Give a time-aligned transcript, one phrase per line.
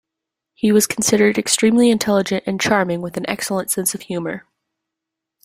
[0.55, 4.47] He was considered extremely intelligent and charming with an excellent sense of humor.